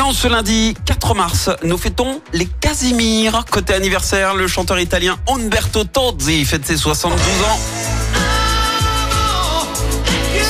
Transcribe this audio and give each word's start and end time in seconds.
en 0.00 0.12
ce 0.12 0.26
lundi 0.26 0.74
4 0.86 1.14
mars, 1.14 1.50
nous 1.64 1.76
fêtons 1.76 2.22
les 2.32 2.46
Casimir. 2.46 3.44
Côté 3.50 3.74
anniversaire, 3.74 4.34
le 4.34 4.48
chanteur 4.48 4.80
italien 4.80 5.18
Umberto 5.28 5.84
Tozzi 5.84 6.44
fête 6.44 6.66
ses 6.66 6.76
72 6.76 7.18
ans. 7.44 7.58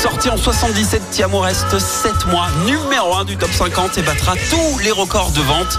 Sorti 0.00 0.28
en 0.30 0.36
77, 0.36 1.02
Tiamo 1.10 1.40
reste 1.40 1.78
7 1.78 2.26
mois 2.26 2.48
numéro 2.66 3.16
1 3.16 3.24
du 3.24 3.36
top 3.36 3.50
50 3.52 3.98
et 3.98 4.02
battra 4.02 4.34
tous 4.50 4.78
les 4.78 4.92
records 4.92 5.30
de 5.30 5.40
vente. 5.40 5.78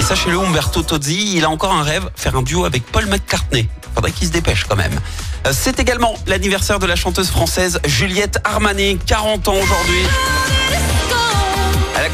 Et 0.00 0.02
sachez-le, 0.02 0.38
Umberto 0.38 0.82
Tozzi, 0.82 1.36
il 1.36 1.44
a 1.44 1.50
encore 1.50 1.72
un 1.72 1.82
rêve, 1.82 2.08
faire 2.14 2.36
un 2.36 2.42
duo 2.42 2.64
avec 2.64 2.84
Paul 2.84 3.06
McCartney. 3.06 3.68
Faudrait 3.94 4.12
qu'il 4.12 4.28
se 4.28 4.32
dépêche 4.32 4.64
quand 4.68 4.76
même. 4.76 4.94
Euh, 5.46 5.52
C'est 5.52 5.80
également 5.80 6.14
l'anniversaire 6.26 6.78
de 6.78 6.86
la 6.86 6.94
chanteuse 6.96 7.30
française 7.30 7.80
Juliette 7.86 8.38
Armanet, 8.44 8.98
40 9.06 9.48
ans 9.48 9.54
aujourd'hui. 9.54 10.02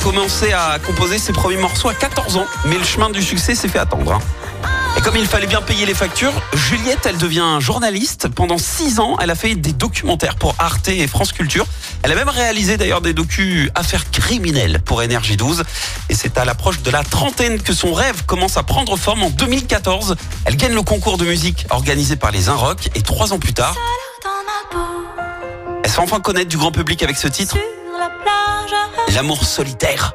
Commencé 0.05 0.53
à 0.53 0.79
composer 0.85 1.19
ses 1.19 1.33
premiers 1.33 1.57
morceaux 1.57 1.89
à 1.89 1.95
14 1.95 2.37
ans, 2.37 2.45
mais 2.67 2.77
le 2.77 2.85
chemin 2.85 3.09
du 3.09 3.23
succès 3.23 3.55
s'est 3.55 3.69
fait 3.69 3.79
attendre. 3.79 4.12
hein. 4.12 4.19
Et 4.99 5.01
comme 5.01 5.17
il 5.17 5.27
fallait 5.27 5.47
bien 5.47 5.62
payer 5.62 5.87
les 5.87 5.95
factures, 5.95 6.35
Juliette, 6.53 7.07
elle 7.07 7.17
devient 7.17 7.57
journaliste. 7.59 8.29
Pendant 8.29 8.59
6 8.59 9.01
ans, 9.01 9.17
elle 9.21 9.31
a 9.31 9.35
fait 9.35 9.55
des 9.55 9.73
documentaires 9.73 10.37
pour 10.37 10.55
Arte 10.59 10.89
et 10.89 11.07
France 11.07 11.33
Culture. 11.33 11.67
Elle 12.03 12.12
a 12.12 12.15
même 12.17 12.29
réalisé 12.29 12.77
d'ailleurs 12.77 13.01
des 13.01 13.15
docus 13.15 13.71
affaires 13.75 14.11
criminelles 14.11 14.79
pour 14.85 15.03
Énergie 15.03 15.39
12. 15.39 15.65
Et 16.11 16.15
c'est 16.15 16.37
à 16.37 16.45
l'approche 16.45 16.83
de 16.83 16.91
la 16.91 17.03
trentaine 17.03 17.61
que 17.62 17.73
son 17.73 17.95
rêve 17.95 18.25
commence 18.27 18.59
à 18.59 18.62
prendre 18.62 18.97
forme 18.97 19.23
en 19.23 19.31
2014. 19.31 20.17
Elle 20.45 20.57
gagne 20.57 20.75
le 20.75 20.83
concours 20.83 21.17
de 21.17 21.25
musique 21.25 21.67
organisé 21.71 22.17
par 22.17 22.31
les 22.31 22.51
Inrock 22.51 22.91
et 22.95 23.01
trois 23.01 23.33
ans 23.33 23.39
plus 23.39 23.55
tard, 23.55 23.75
elle 25.83 25.91
se 25.91 25.97
fait 25.97 26.03
enfin 26.03 26.21
connaître 26.21 26.48
du 26.48 26.57
grand 26.57 26.73
public 26.73 27.03
avec 27.03 27.17
ce 27.17 27.29
titre, 27.29 27.57
L'amour 29.14 29.44
solitaire. 29.44 30.14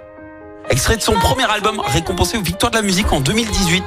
Extrait 0.69 0.97
de 0.97 1.01
son 1.01 1.13
premier 1.13 1.49
album 1.49 1.79
récompensé 1.79 2.37
aux 2.37 2.41
Victoires 2.41 2.71
de 2.71 2.77
la 2.77 2.81
musique 2.81 3.11
en 3.11 3.21
2018. 3.21 3.83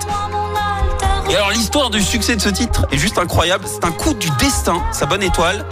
Et 1.31 1.37
alors 1.37 1.51
l'histoire 1.51 1.91
du 1.91 2.03
succès 2.03 2.35
de 2.37 2.41
ce 2.41 2.49
titre 2.49 2.87
est 2.91 2.99
juste 2.99 3.19
incroyable. 3.19 3.65
C'est 3.67 3.85
un 3.85 3.93
coup 3.93 4.15
du 4.15 4.29
destin, 4.39 4.83
sa 4.93 5.07
bonne 5.07 5.23
étoile. 5.23 5.67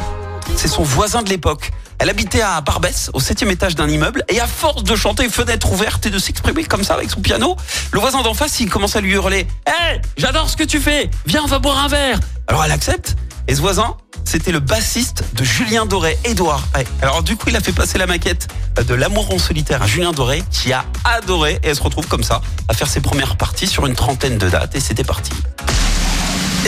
C'est 0.57 0.69
son 0.69 0.83
voisin 0.83 1.23
de 1.23 1.29
l'époque. 1.29 1.71
Elle 1.99 2.09
habitait 2.09 2.41
à 2.41 2.61
Barbès, 2.61 3.11
au 3.13 3.21
septième 3.21 3.51
étage 3.51 3.75
d'un 3.75 3.89
immeuble, 3.89 4.25
et 4.29 4.41
à 4.41 4.47
force 4.47 4.85
de 4.85 4.97
chanter 4.97 5.29
fenêtre 5.29 5.71
ouverte 5.71 6.07
et 6.07 6.11
de 6.11 6.19
s'exprimer 6.19 6.65
comme 6.65 6.83
ça 6.83 6.95
avec 6.95 7.11
son 7.11 7.21
piano, 7.21 7.57
le 7.93 8.01
voisin 8.01 8.23
d'en 8.23 8.33
face, 8.33 8.59
il 8.61 8.71
commence 8.71 8.97
à 8.97 9.03
lui 9.03 9.13
hurler 9.13 9.47
Hé, 9.67 10.01
j'adore 10.17 10.49
ce 10.49 10.57
que 10.57 10.65
tu 10.65 10.81
fais 10.81 11.11
Viens, 11.27 11.43
on 11.45 11.47
va 11.47 11.59
boire 11.59 11.79
un 11.79 11.89
verre 11.89 12.19
Alors 12.47 12.65
elle 12.65 12.73
accepte, 12.73 13.17
et 13.49 13.55
ce 13.55 13.61
voisin, 13.61 13.97
c'était 14.31 14.53
le 14.53 14.61
bassiste 14.61 15.25
de 15.33 15.43
Julien 15.43 15.87
Doré, 15.87 16.17
Edouard. 16.23 16.63
Alors 17.03 17.25
du 17.25 17.37
coup, 17.37 17.49
il 17.49 17.57
a 17.57 17.61
fait 17.61 17.73
passer 17.73 17.99
la 17.99 18.07
maquette 18.07 18.47
de 18.77 18.95
L'amour 18.95 19.35
en 19.35 19.39
solitaire 19.41 19.83
à 19.83 19.89
Julien 19.89 20.13
Doré, 20.13 20.45
qui 20.53 20.73
a 20.73 20.85
adoré, 21.03 21.59
et 21.65 21.69
elle 21.69 21.75
se 21.75 21.83
retrouve 21.83 22.07
comme 22.07 22.23
ça, 22.23 22.41
à 22.69 22.75
faire 22.75 22.87
ses 22.87 23.01
premières 23.01 23.37
parties 23.37 23.67
sur 23.67 23.87
une 23.87 23.97
trentaine 23.97 24.39
de 24.39 24.49
dates, 24.49 24.77
et 24.77 24.81
c'était 24.81 25.03
parti. 25.03 25.33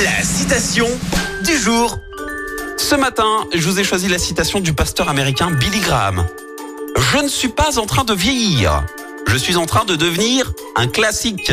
La 0.03 0.25
citation 0.25 0.89
du 1.45 1.57
jour. 1.57 1.97
Ce 2.79 2.97
matin, 2.97 3.45
je 3.55 3.69
vous 3.69 3.79
ai 3.79 3.85
choisi 3.85 4.09
la 4.09 4.19
citation 4.19 4.59
du 4.59 4.73
pasteur 4.73 5.09
américain 5.09 5.53
Billy 5.53 5.79
Graham. 5.79 6.27
Je 7.13 7.19
ne 7.19 7.29
suis 7.29 7.49
pas 7.49 7.79
en 7.79 7.87
train 7.87 8.03
de 8.03 8.13
vieillir. 8.13 8.83
Je 9.29 9.37
suis 9.37 9.57
en 9.57 9.67
train 9.67 9.85
de 9.85 9.95
devenir 9.95 10.53
un 10.75 10.89
classique. 10.89 11.53